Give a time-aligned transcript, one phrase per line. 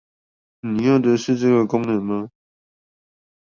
[0.61, 2.31] 你要的是這個功能嗎？